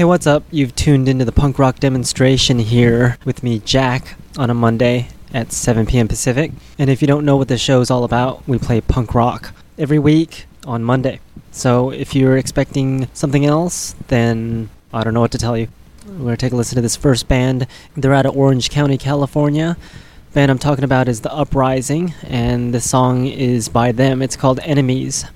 [0.00, 0.44] Hey, what's up?
[0.50, 5.52] You've tuned into the punk rock demonstration here with me, Jack, on a Monday at
[5.52, 6.08] 7 p.m.
[6.08, 6.52] Pacific.
[6.78, 9.52] And if you don't know what the show is all about, we play punk rock
[9.76, 11.20] every week on Monday.
[11.50, 15.68] So if you're expecting something else, then I don't know what to tell you.
[16.06, 17.66] We're going to take a listen to this first band.
[17.94, 19.76] They're out of Orange County, California.
[20.32, 24.22] band I'm talking about is The Uprising, and the song is by them.
[24.22, 25.26] It's called Enemies.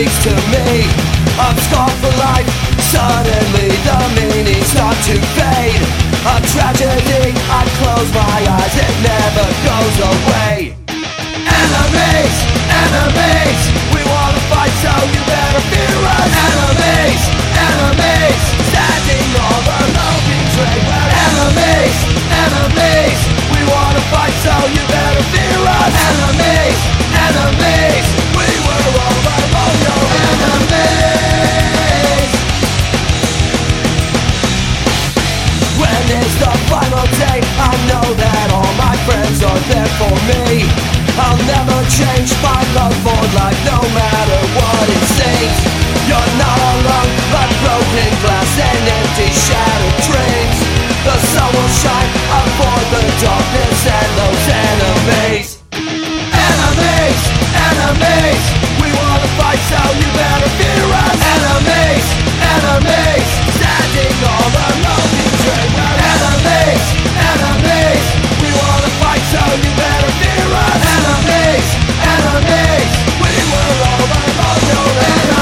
[0.00, 0.88] Speaks to me.
[1.36, 2.48] I'm scarred for life.
[2.88, 5.82] Suddenly the meaning starts to fade.
[6.24, 7.36] A tragedy.
[7.52, 8.74] I close my eyes.
[8.80, 10.56] It never goes away.
[10.88, 12.36] Enemies,
[12.80, 13.60] enemies.
[13.92, 16.32] We wanna fight so you better fear us.
[16.48, 17.22] Enemies,
[17.68, 18.40] enemies.
[18.72, 21.96] Standing all alone betrayed We're enemies,
[22.44, 23.20] enemies.
[23.52, 25.92] We wanna fight so you better fear us.
[26.08, 26.78] Enemies,
[27.28, 27.69] enemies
[40.30, 40.62] be.
[41.18, 45.58] I'll never change my love for life No matter what it seems.
[46.08, 50.58] You're not alone but broken glass and empty shattered dreams.
[51.06, 55.48] The sun will shine avoid the darkness and those enemies.
[56.50, 57.20] Enemies,
[57.70, 58.42] enemies
[58.80, 61.18] We wanna fight so you better fear us.
[61.36, 62.06] Enemies,
[62.54, 64.79] enemies Standing all around
[72.42, 74.24] We were all by
[74.64, 75.39] the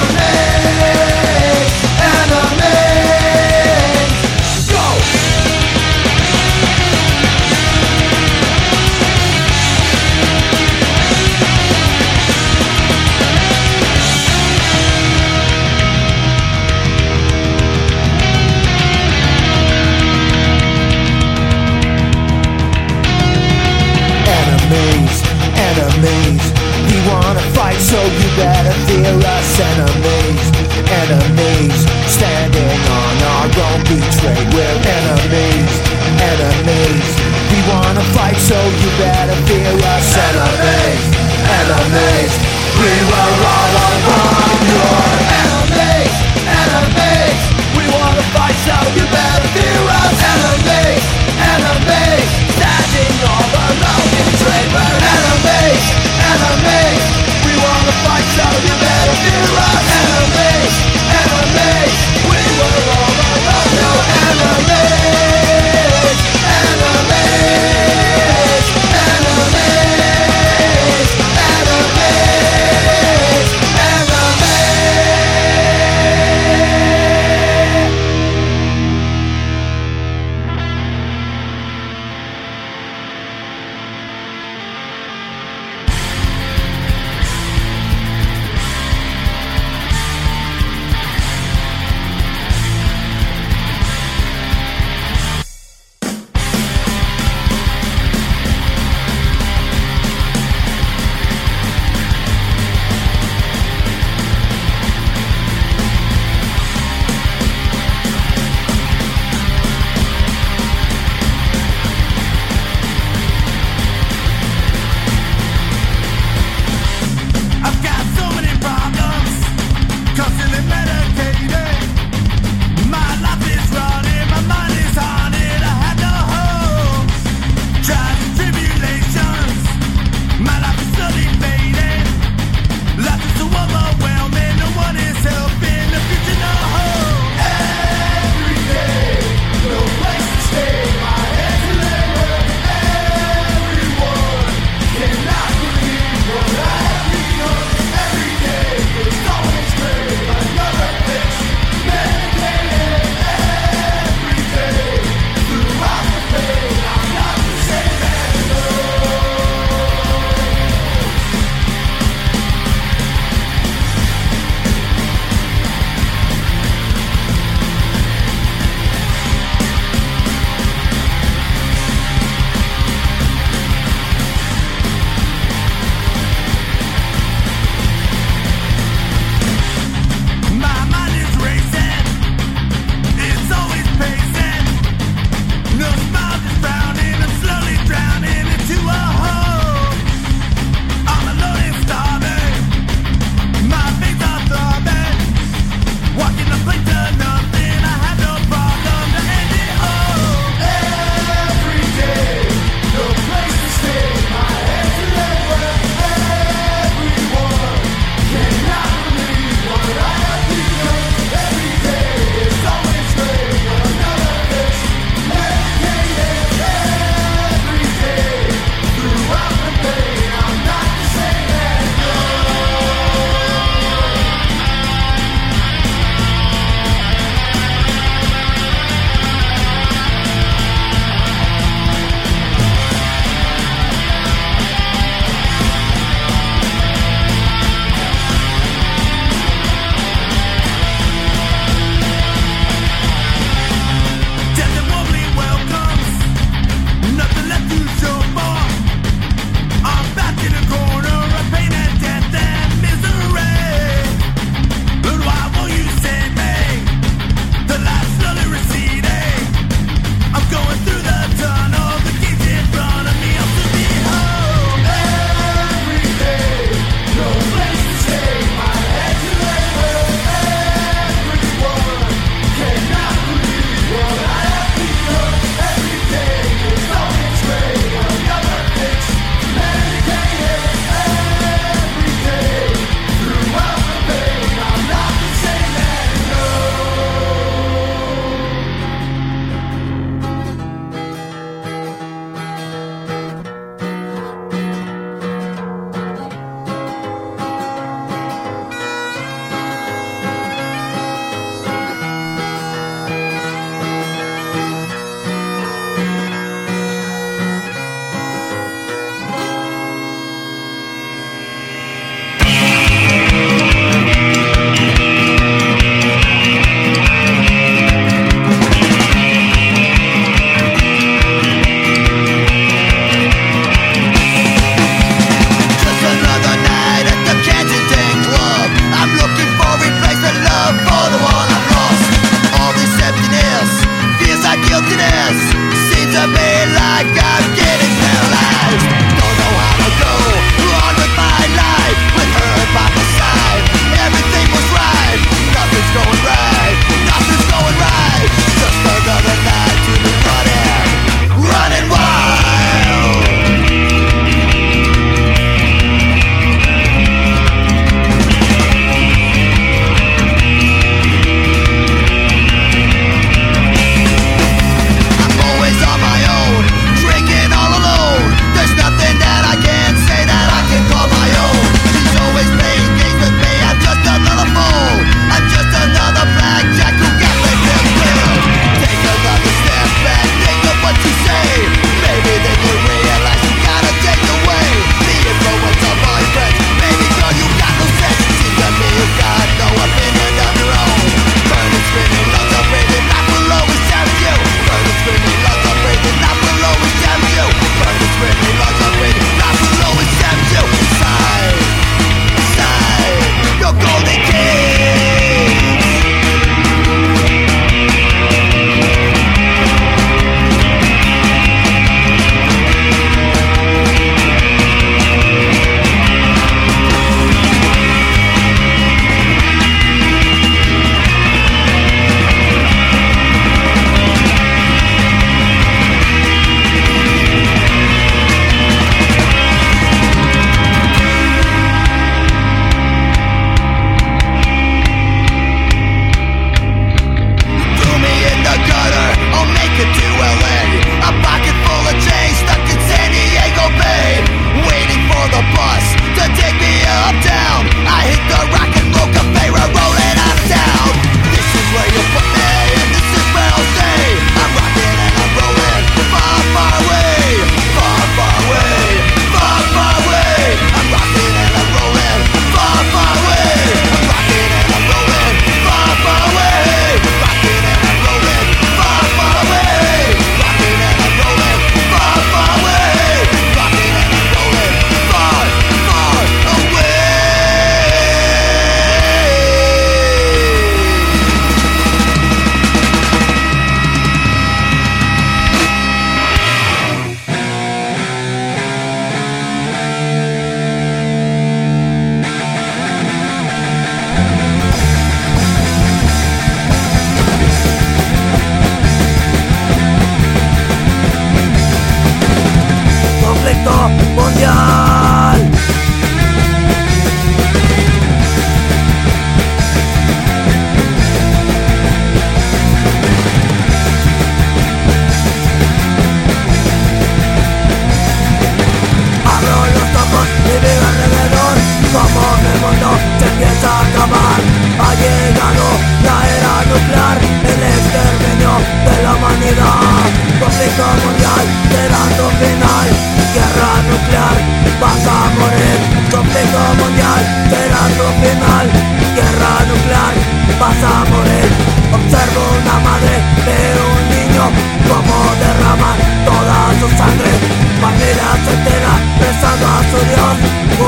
[538.36, 540.14] guerra nuclear,
[540.60, 541.48] vas a morir.
[541.96, 543.14] Observo una madre,
[543.46, 543.58] de
[543.88, 544.44] un niño,
[544.88, 545.92] como derrama
[546.28, 547.32] toda su sangre.
[547.80, 550.36] Familias enteras rezando a su Dios,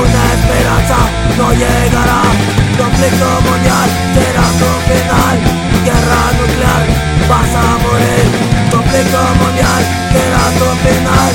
[0.01, 0.97] una esperanza
[1.37, 2.21] no llegará.
[2.77, 5.37] Conflicto mundial será su final,
[5.85, 6.83] guerra nuclear,
[7.29, 8.27] vas a morir.
[8.69, 9.81] Conflicto mundial
[10.13, 11.31] será su final,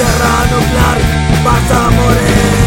[0.00, 0.98] guerra nuclear,
[1.44, 2.65] vas a morir.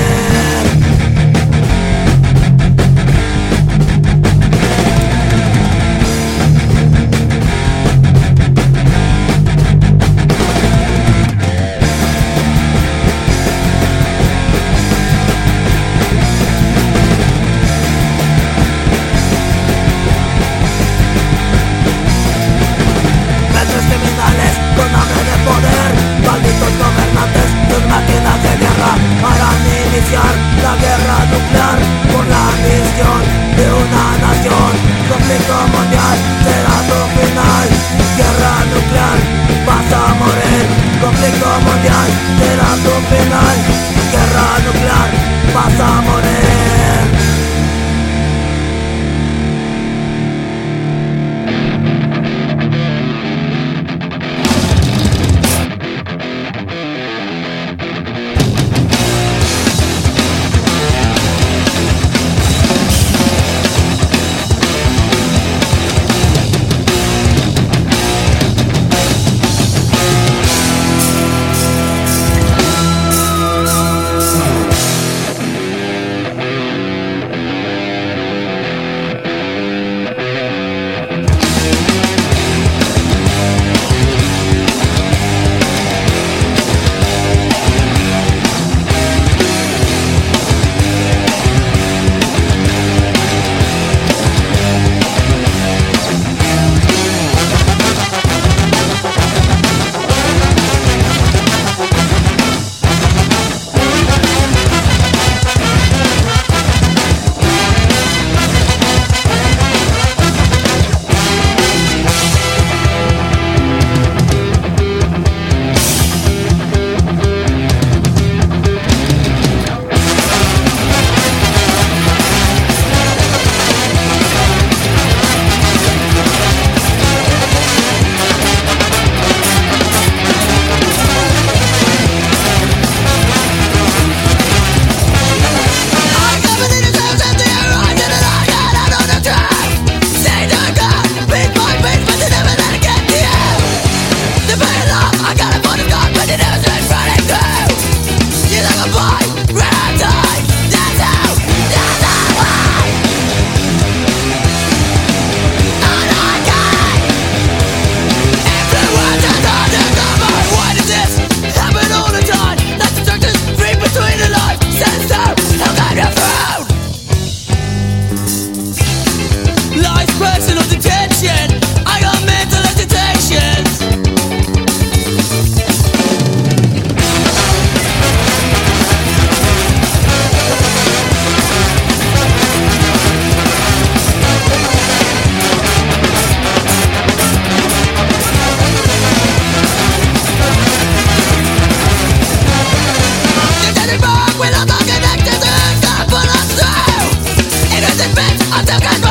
[198.18, 199.09] I'm got guy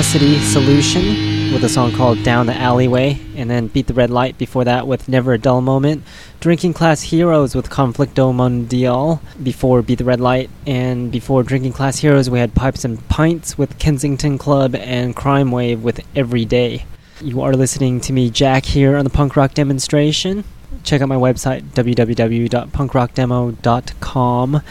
[0.00, 4.38] Atrocity Solution with a song called Down the Alleyway, and then Beat the Red Light
[4.38, 6.04] before that with Never a Dull Moment.
[6.40, 11.98] Drinking Class Heroes with Conflicto Mundial before Beat the Red Light, and before Drinking Class
[11.98, 16.86] Heroes we had Pipes and Pints with Kensington Club and Crime Wave with Every Day.
[17.20, 20.44] You are listening to me, Jack, here on the punk rock demonstration.
[20.82, 24.62] Check out my website, www.punkrockdemo.com,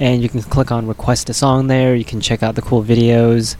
[0.00, 1.94] and you can click on Request a Song there.
[1.94, 3.54] You can check out the cool videos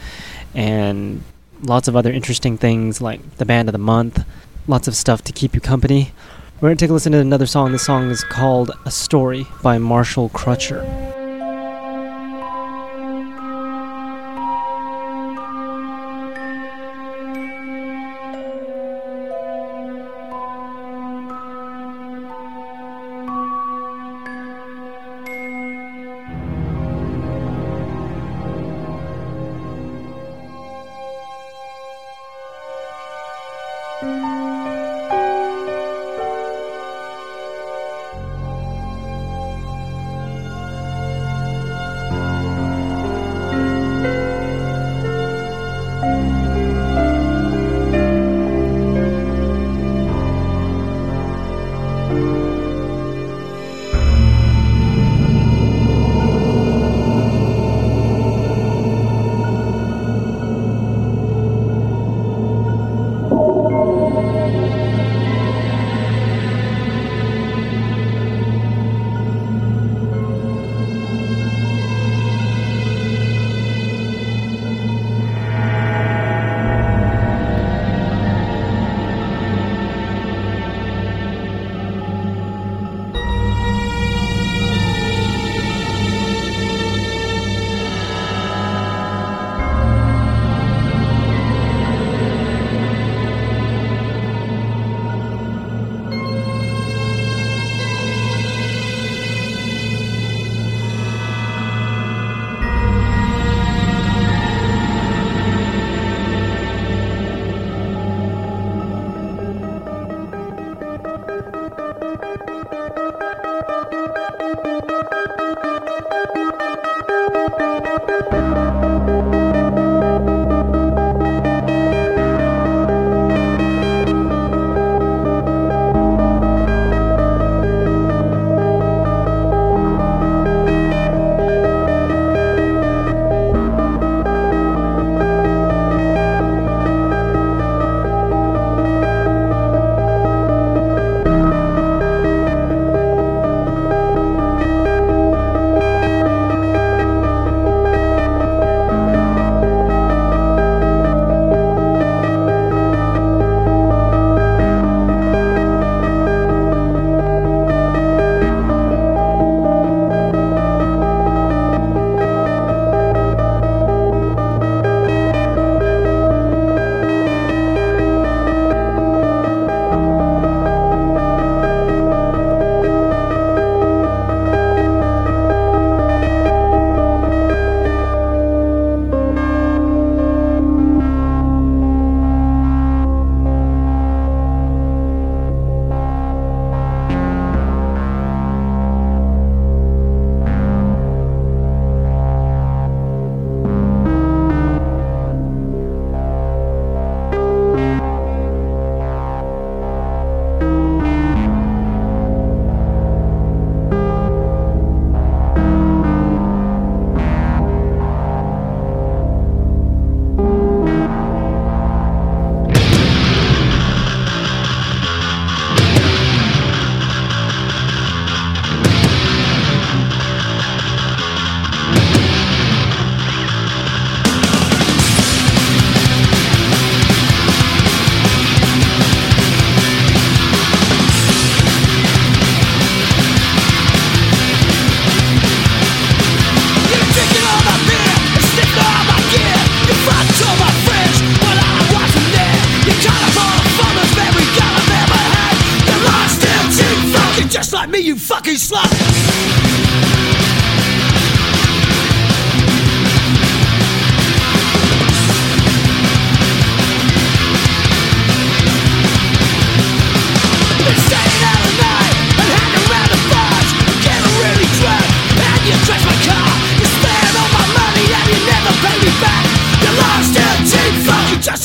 [0.55, 1.23] and
[1.63, 4.25] lots of other interesting things like the band of the month,
[4.67, 6.13] lots of stuff to keep you company.
[6.61, 7.73] We're going to take a listen to another song.
[7.73, 11.08] This song is called A Story by Marshall Crutcher.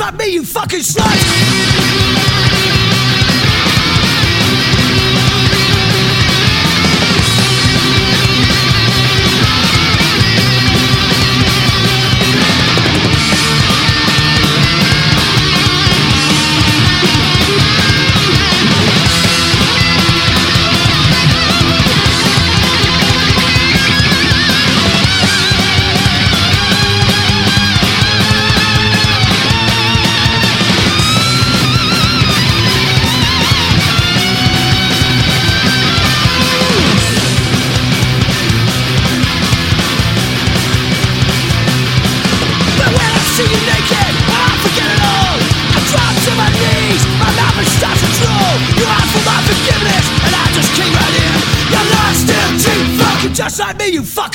[0.03, 2.82] Fuck me, you fucking slut.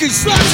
[0.08, 0.47] Me, you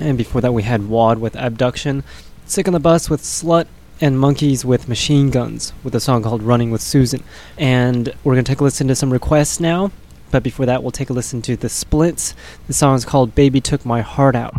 [0.00, 2.02] And before that we had Wad with Abduction,
[2.46, 3.68] Sick on the Bus with Slut,
[4.00, 7.22] and Monkeys with Machine Guns with a song called Running with Susan.
[7.56, 9.92] And we're going to take a listen to some requests now,
[10.32, 12.34] but before that we'll take a listen to The Splints.
[12.66, 14.54] The song is called Baby Took My Heart Out.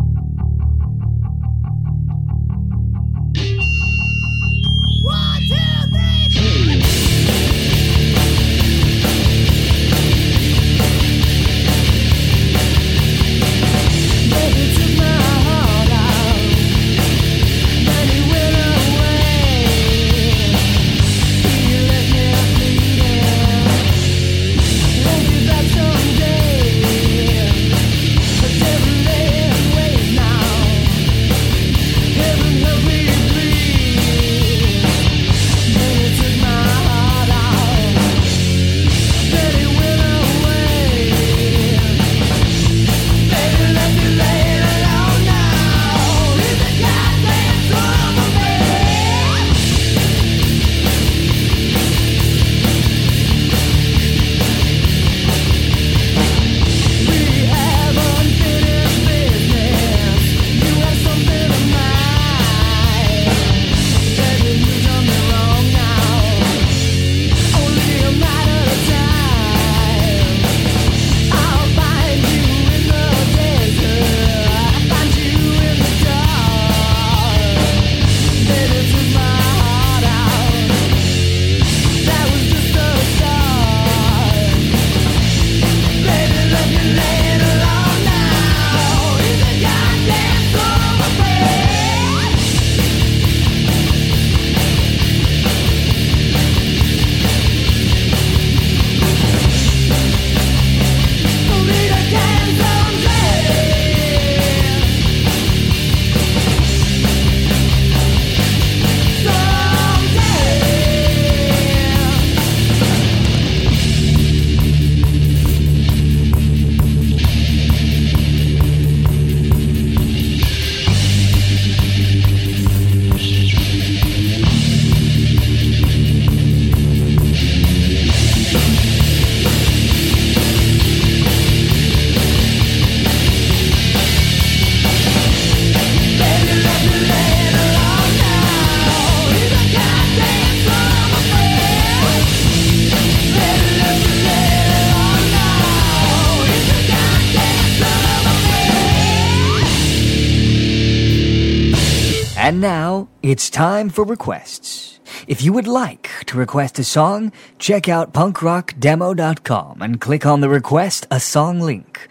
[153.38, 154.98] It's time for requests.
[155.28, 157.30] If you would like to request a song,
[157.60, 162.08] check out punkrockdemo.com and click on the Request a Song link.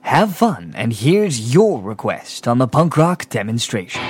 [0.00, 4.02] Have fun, and here's your request on the punk rock demonstration.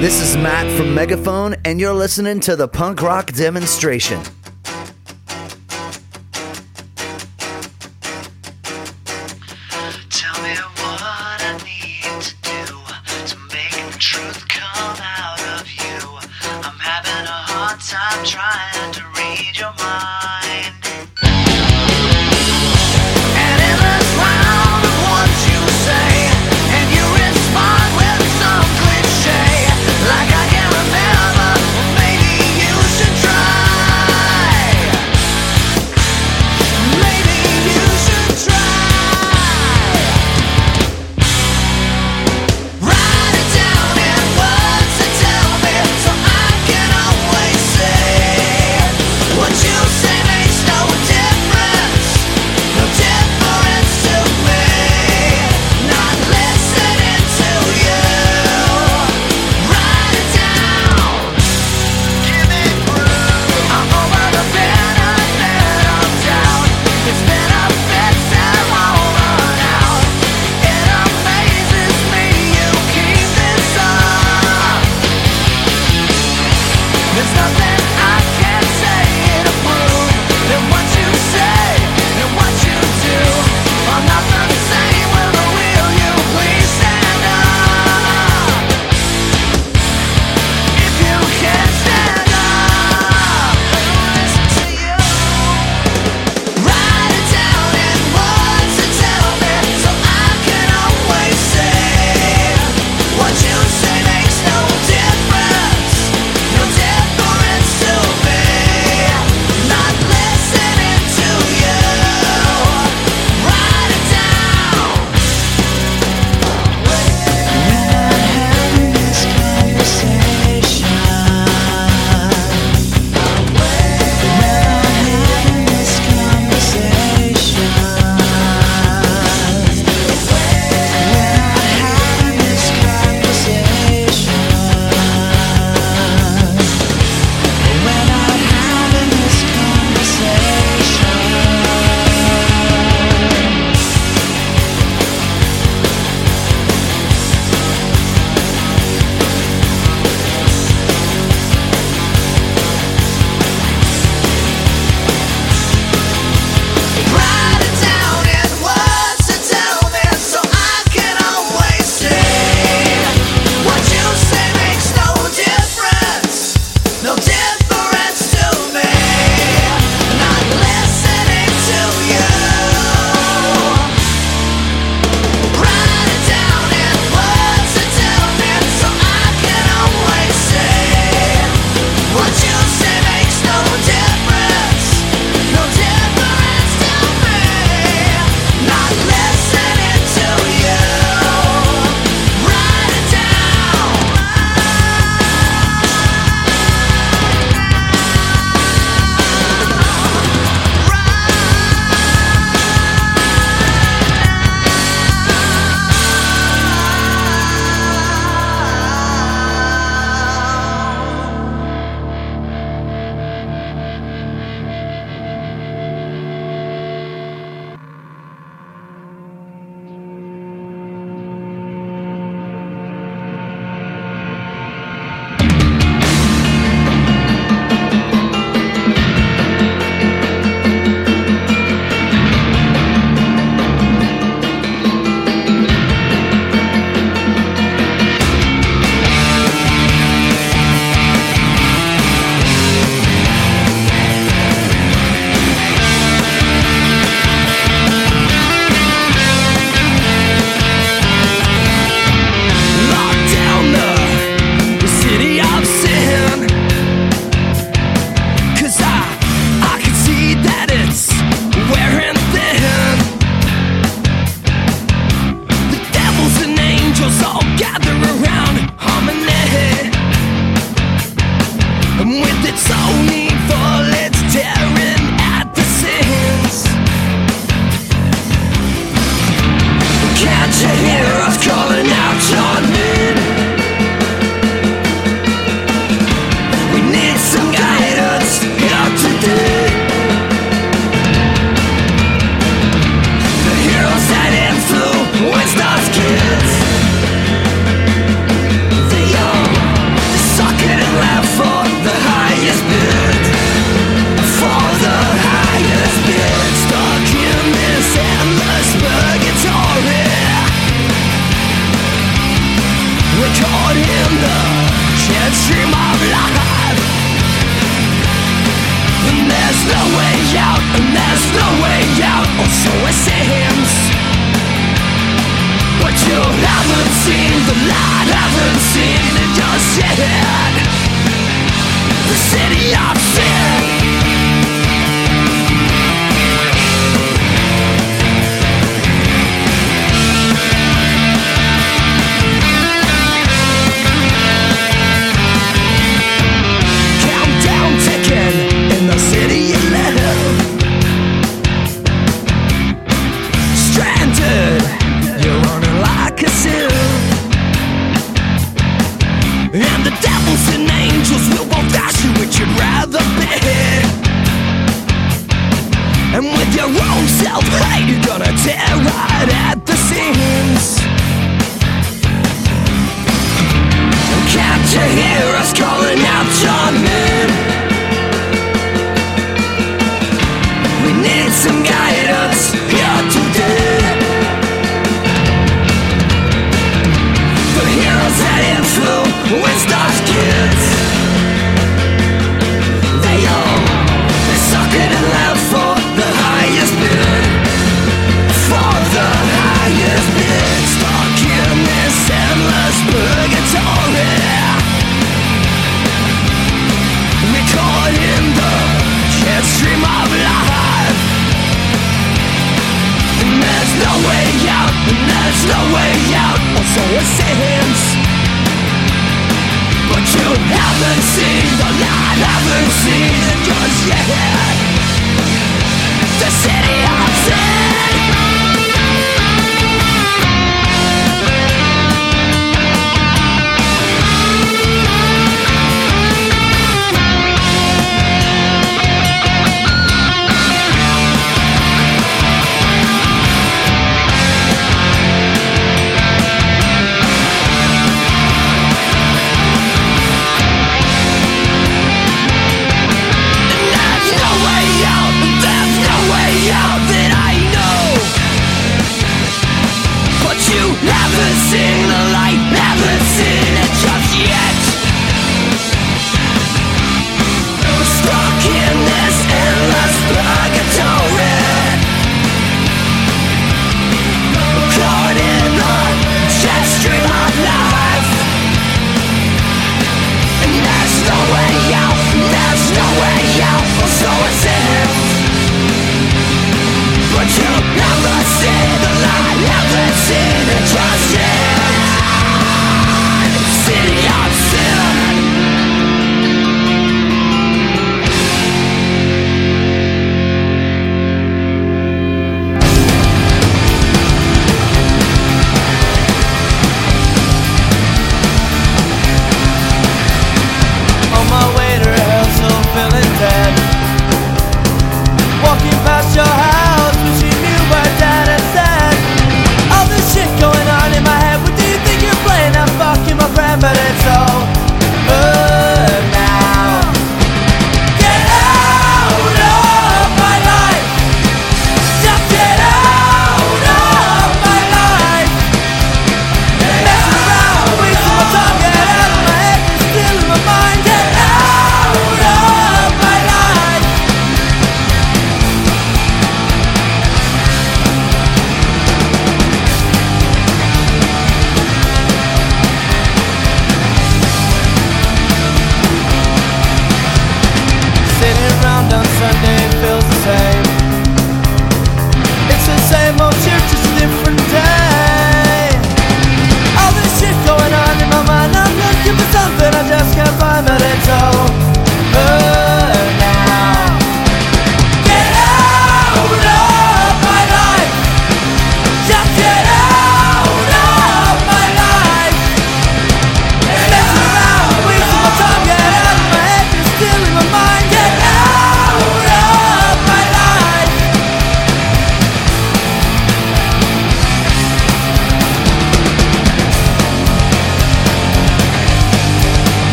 [0.00, 4.20] This is Matt from Megaphone, and you're listening to the punk rock demonstration.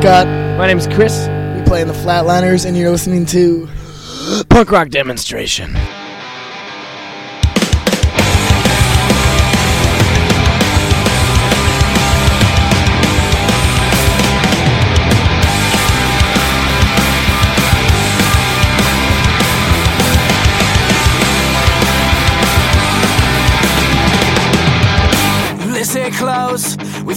[0.00, 0.26] Scott.
[0.56, 1.28] My name's Chris.
[1.54, 3.68] We play in the Flatliners, and you're listening to
[4.48, 5.76] Punk rock demonstration.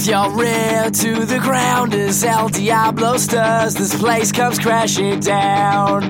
[0.07, 3.75] Your ear to the ground as El Diablo stirs.
[3.75, 6.03] This place comes crashing down.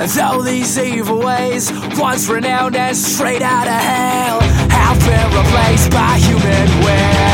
[0.00, 5.90] And though these evil ways, once renowned and straight out of hell, have been replaced
[5.90, 7.29] by human will,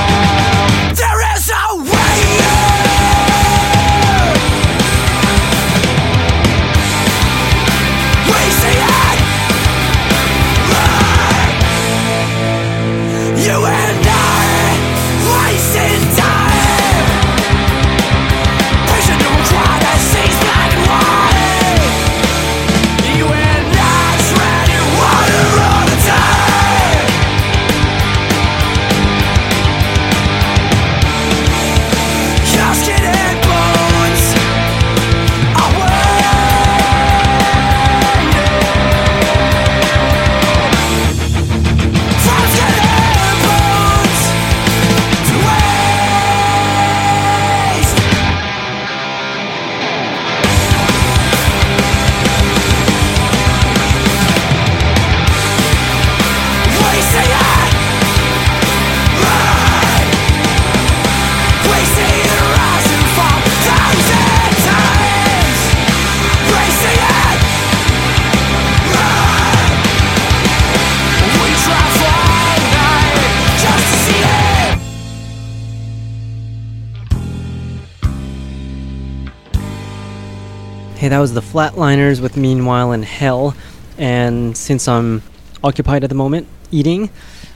[81.27, 83.57] was the Flatliners with Meanwhile in Hell.
[83.99, 85.25] And since I'm
[85.65, 87.11] occupied at the moment eating,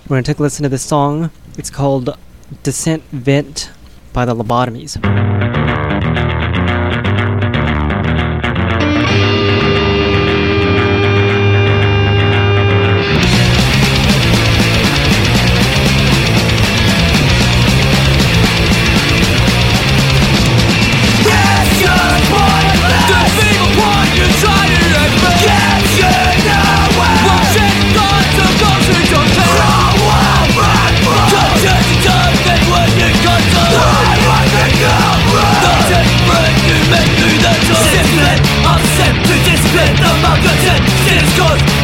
[0.09, 1.31] we're going to take a listen to this song.
[1.57, 2.19] It's called
[2.65, 3.71] Descent Vent
[4.13, 4.97] by the Lobotomies.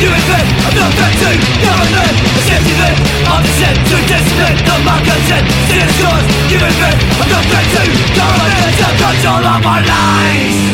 [0.00, 1.28] You invent, I'm not that to
[1.60, 2.16] Government,
[2.48, 2.96] discipline
[3.28, 7.44] I'm set to discipline No malcontent, still is cause You invent, I'm not
[8.96, 10.70] control of our lives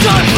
[0.00, 0.37] Don't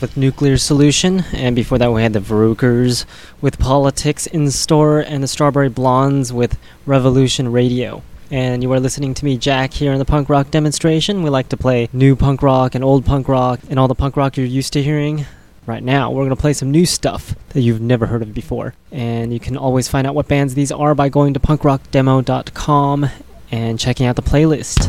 [0.00, 3.04] with Nuclear Solution, and before that we had the Verukers
[3.40, 8.02] with Politics in Store and the Strawberry Blondes with Revolution Radio.
[8.30, 11.22] And you are listening to me, Jack, here in the punk rock demonstration.
[11.22, 14.16] We like to play new punk rock and old punk rock and all the punk
[14.16, 15.26] rock you're used to hearing.
[15.66, 18.74] Right now, we're going to play some new stuff that you've never heard of before.
[18.90, 23.06] And you can always find out what bands these are by going to punkrockdemo.com
[23.50, 24.83] and checking out the playlist.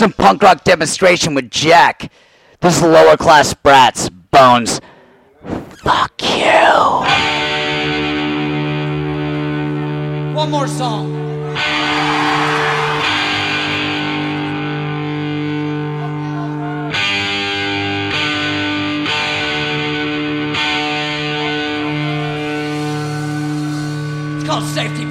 [0.00, 2.10] some punk rock demonstration with Jack.
[2.60, 4.80] This lower class brats, Bones.
[5.84, 6.46] Fuck you.
[10.34, 11.14] One more song.
[24.38, 25.09] It's called Safety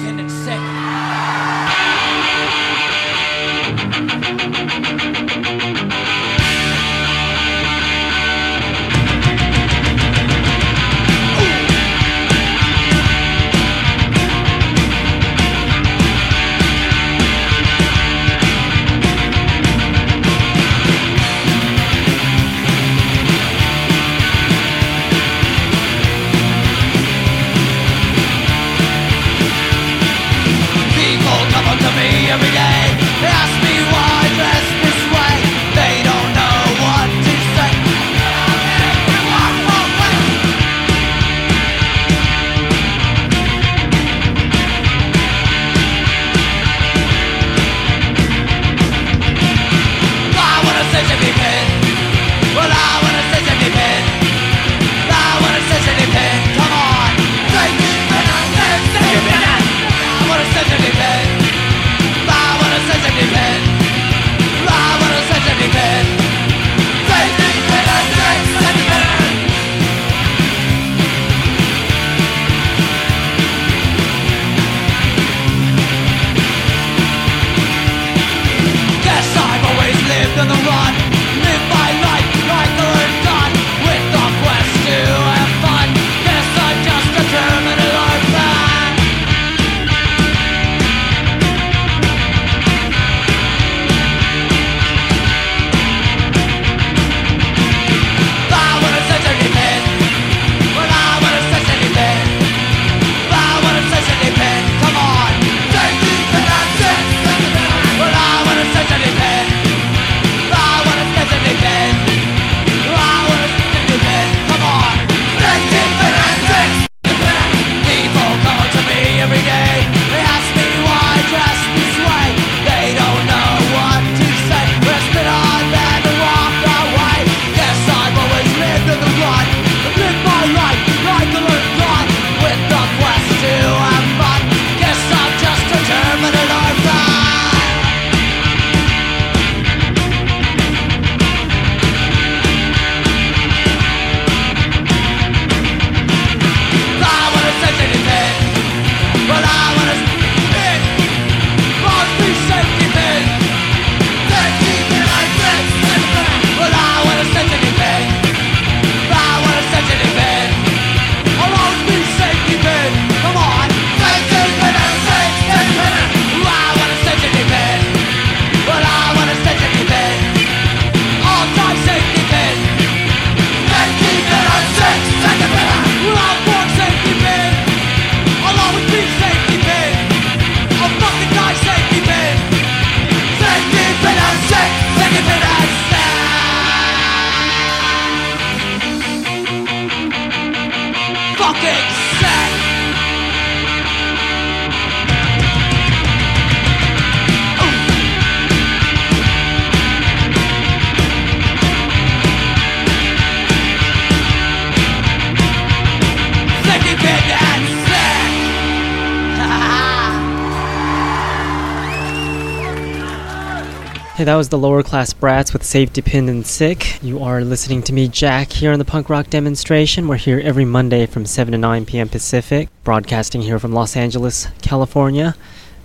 [214.20, 217.02] Hey, that was the Lower Class Brats with Safety pin and Sick.
[217.02, 220.08] You are listening to me, Jack, here on the Punk Rock Demonstration.
[220.08, 222.06] We're here every Monday from 7 to 9 p.m.
[222.06, 225.36] Pacific, broadcasting here from Los Angeles, California.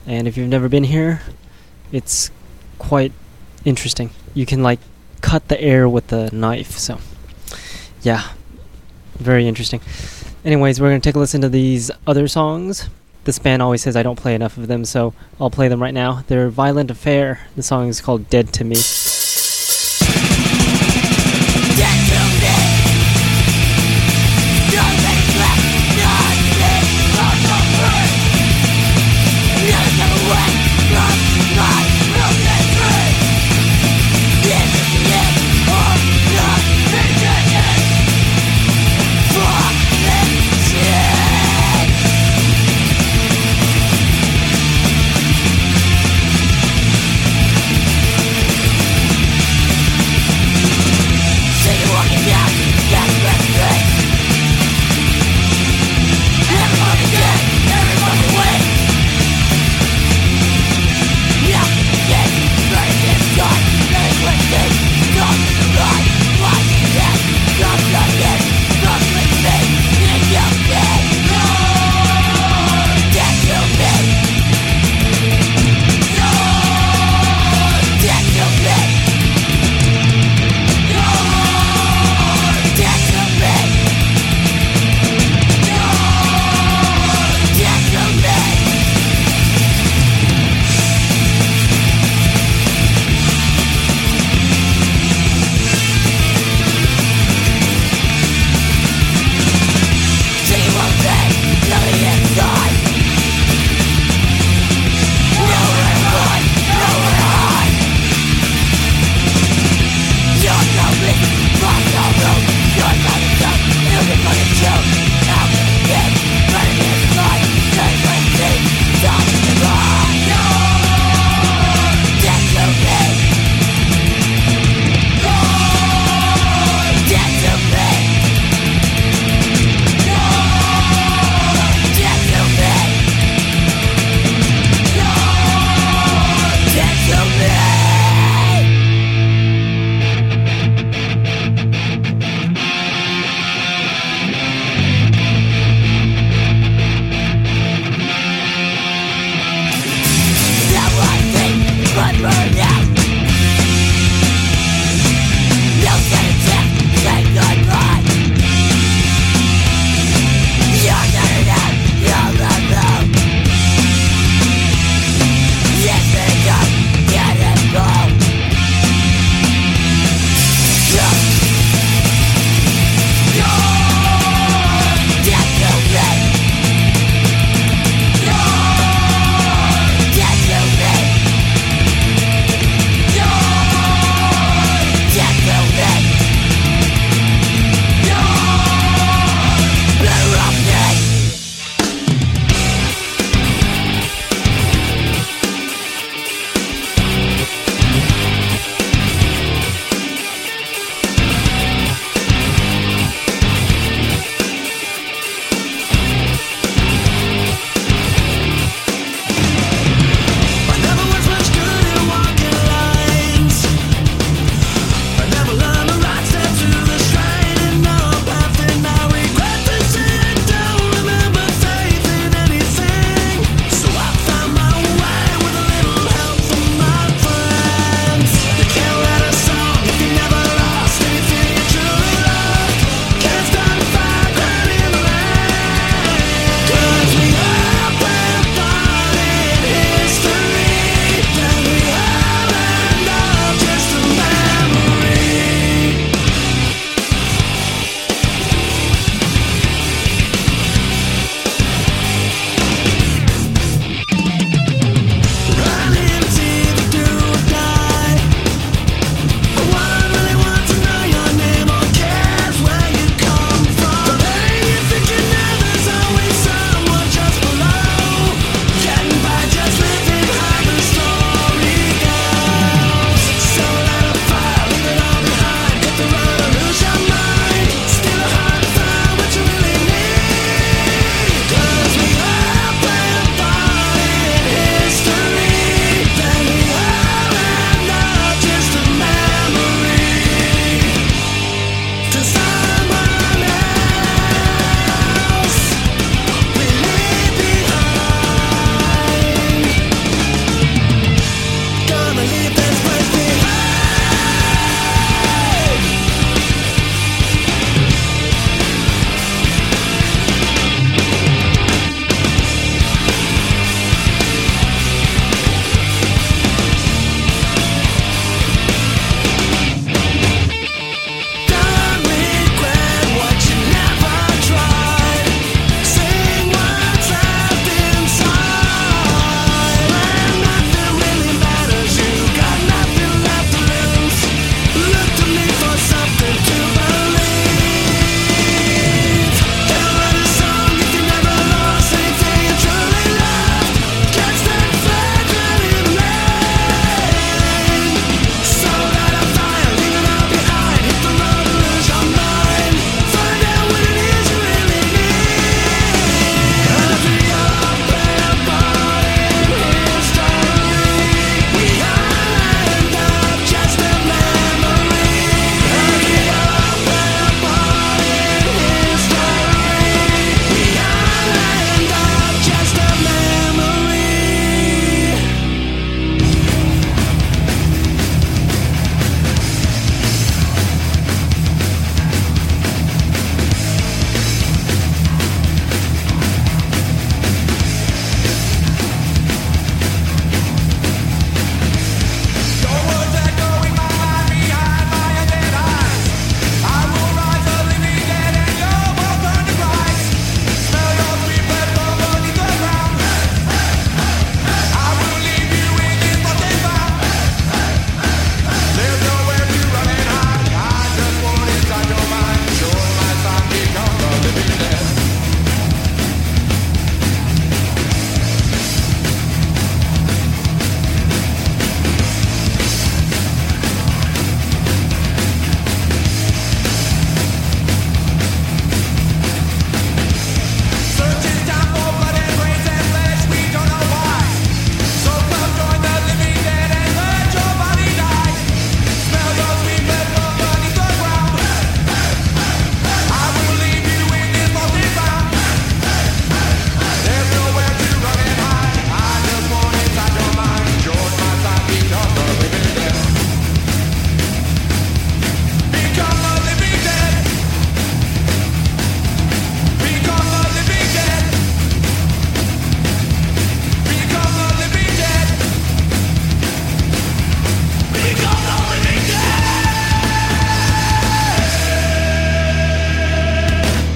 [0.05, 1.21] And if you've never been here,
[1.93, 2.29] it's
[2.77, 3.13] quite
[3.63, 4.09] interesting.
[4.33, 4.81] You can, like,
[5.21, 6.99] cut the air with a knife, so
[8.01, 8.31] yeah,
[9.13, 9.79] very interesting.
[10.43, 12.89] Anyways, we're going to take a listen to these other songs.
[13.25, 15.93] This band always says I don't play enough of them, so I'll play them right
[15.93, 16.23] now.
[16.27, 17.39] They're Violent Affair.
[17.55, 18.75] The song is called Dead to Me.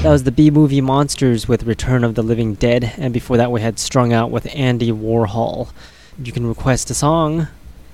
[0.09, 3.51] That was the B movie Monsters with Return of the Living Dead, and before that
[3.51, 5.69] we had Strung Out with Andy Warhol.
[6.17, 7.47] You can request a song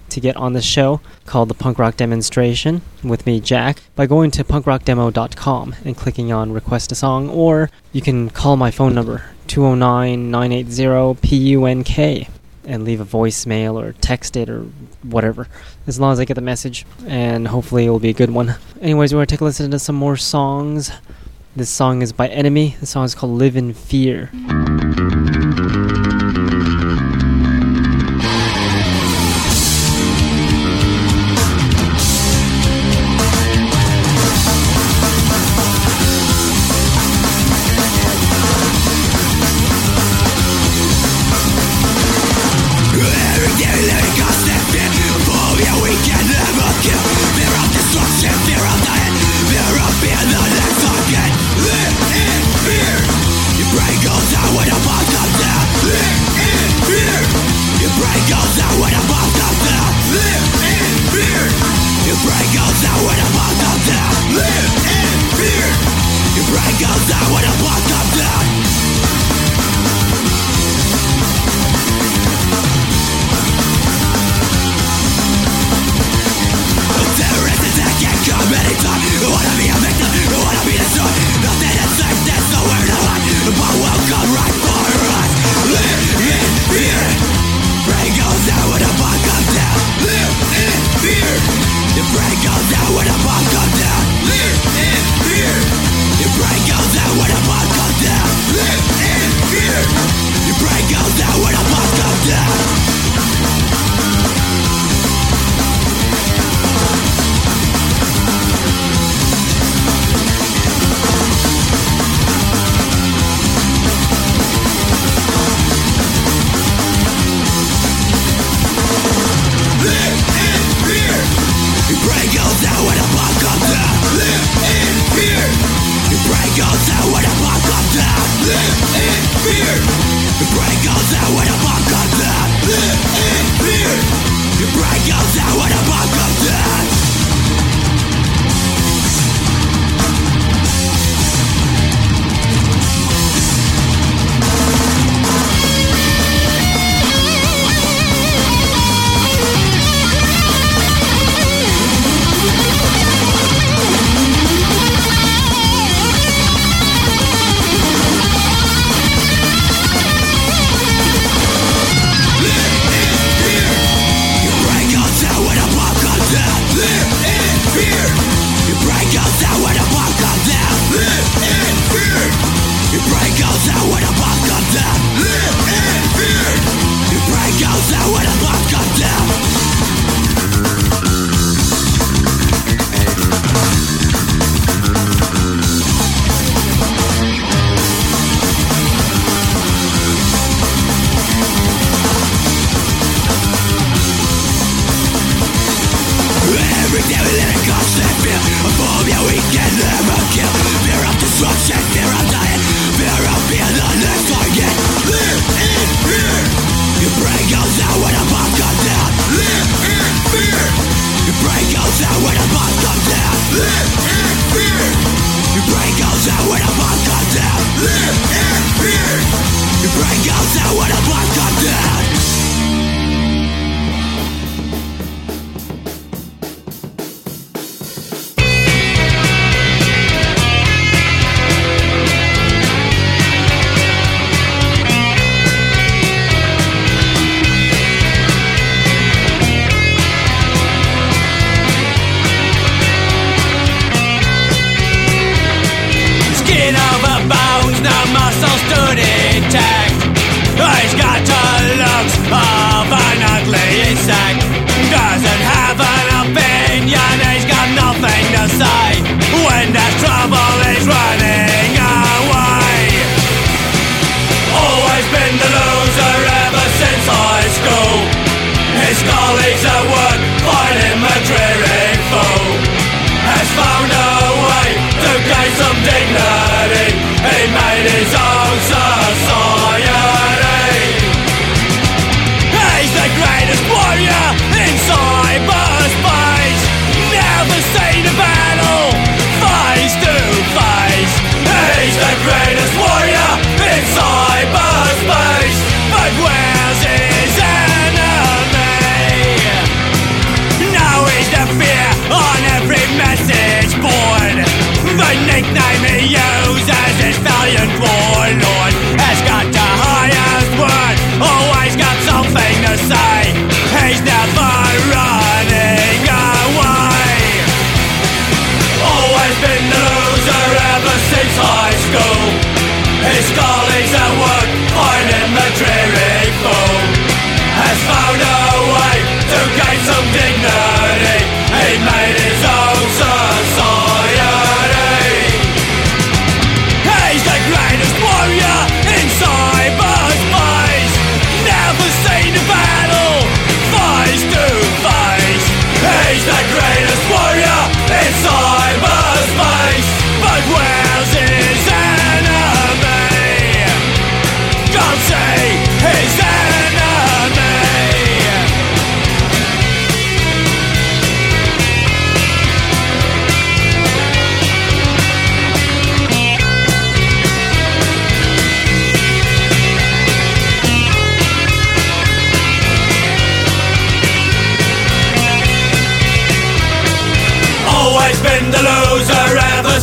[0.08, 4.32] to get on the show called the Punk Rock Demonstration with me, Jack, by going
[4.32, 9.26] to punkrockdemo.com and clicking on Request a Song, or you can call my phone number
[9.48, 12.30] 209 980 PUNK
[12.64, 14.62] and leave a voicemail or text it or
[15.04, 15.50] whatever,
[15.86, 18.56] as long as I get the message, and hopefully it will be a good one.
[18.80, 20.94] Anyways, we're going to take a listen to some more songs.
[21.57, 22.76] This song is by Enemy.
[22.82, 24.30] The song is called Live in Fear.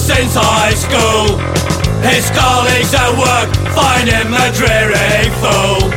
[0.03, 1.39] Since high school.
[2.03, 5.95] His colleagues at work find him a dreary fool.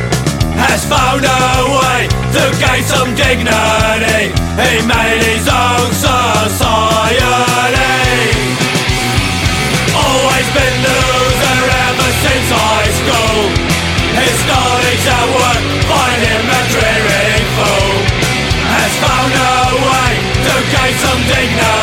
[0.54, 4.30] Has found a way to gain some dignity.
[4.30, 7.18] He made his own society.
[9.90, 13.42] Always been loser ever since high school.
[14.22, 17.98] His colleagues at work find him a dreary fool.
[18.70, 20.10] Has found a way
[20.46, 21.75] to gain some dignity.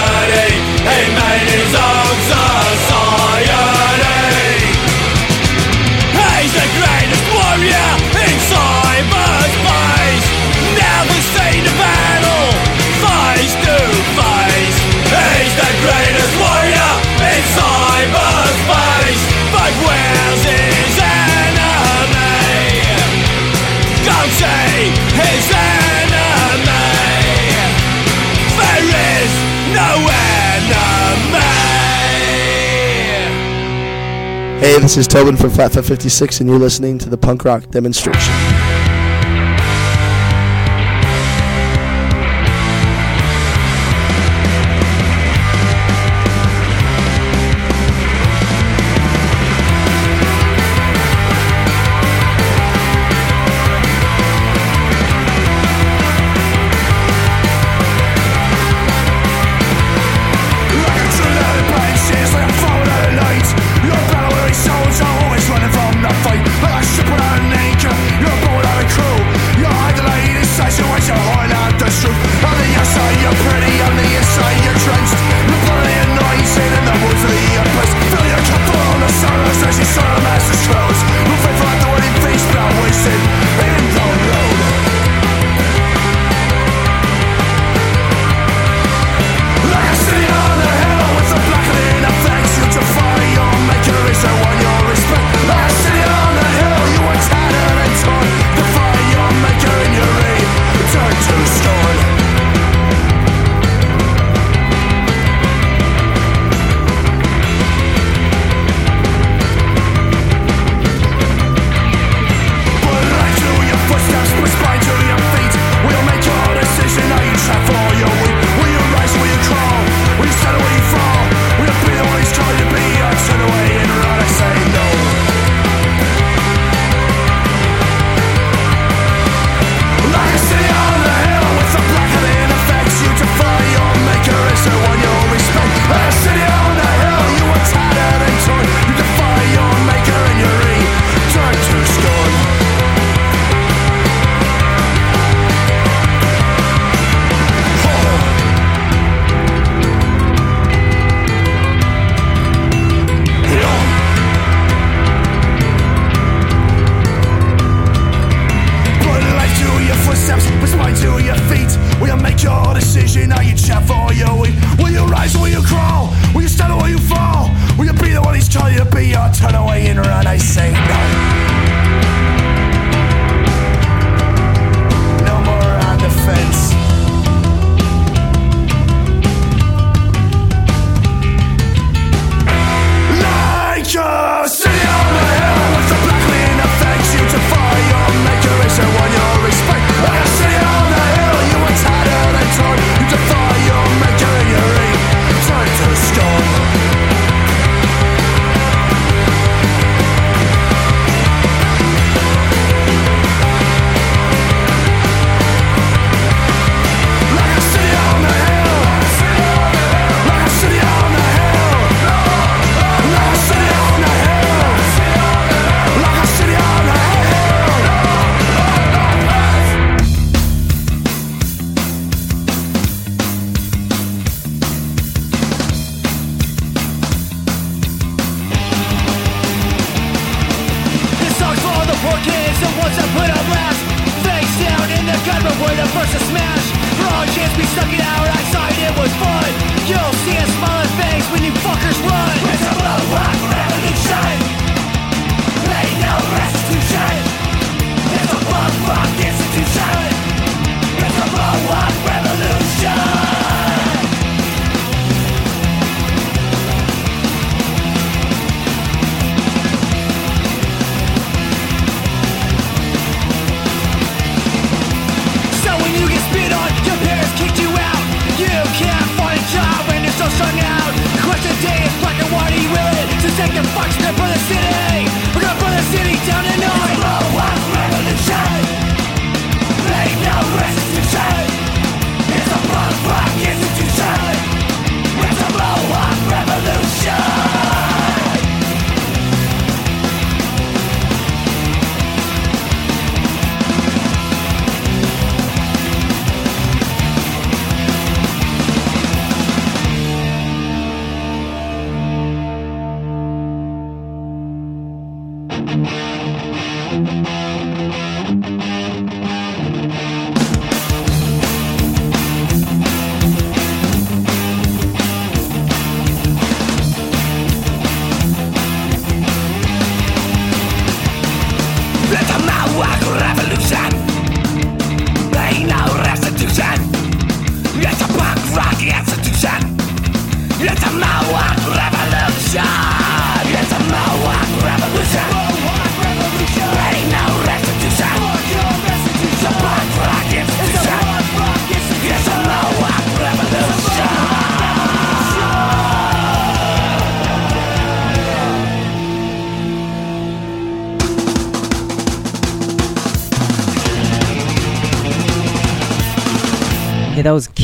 [1.34, 2.53] He made
[34.64, 38.53] Hey, this is Tobin from Flatfoot 56, and you're listening to the punk rock demonstration.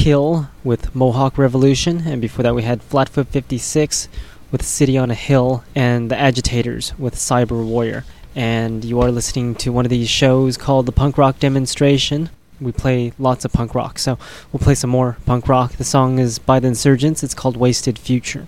[0.10, 4.10] Hill with Mohawk Revolution, and before that we had Flatfoot 56
[4.52, 8.06] with City on a Hill, and The Agitators with Cyber Warrior.
[8.36, 12.32] And you are listening to one of these shows called The Punk Rock Demonstration.
[12.60, 14.18] We play lots of punk rock, so
[14.52, 15.74] we'll play some more punk rock.
[15.74, 18.48] The song is by The Insurgents, it's called Wasted Future.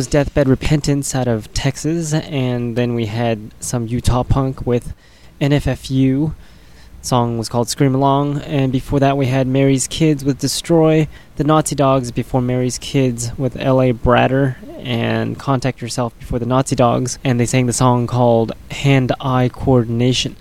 [0.00, 4.94] was Deathbed Repentance out of Texas, and then we had some Utah punk with
[5.42, 6.34] NFFU.
[7.02, 11.06] Song was called Scream Along, and before that we had Mary's Kids with Destroy,
[11.36, 13.92] the Nazi Dogs before Mary's Kids with L.A.
[13.92, 19.12] Bratter, and Contact Yourself before the Nazi Dogs, and they sang the song called Hand
[19.20, 20.34] Eye Coordination.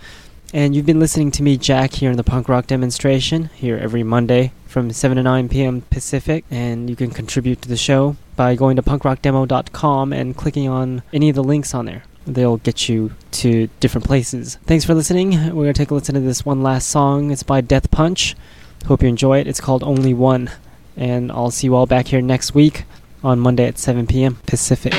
[0.54, 4.04] And you've been listening to me, Jack, here in the punk rock demonstration, here every
[4.04, 5.82] Monday from 7 to 9 p.m.
[5.90, 6.46] Pacific.
[6.50, 11.28] And you can contribute to the show by going to punkrockdemo.com and clicking on any
[11.28, 12.04] of the links on there.
[12.26, 14.58] They'll get you to different places.
[14.64, 15.32] Thanks for listening.
[15.32, 17.32] We're going to take a listen to this one last song.
[17.32, 18.38] It's by Death Punch.
[18.86, 19.48] Hope you enjoy it.
[19.48, 20.52] It's called Only One.
[20.96, 22.86] And I'll see you all back here next week
[23.26, 24.38] on Monday at 7 p.m.
[24.48, 24.94] Pacific.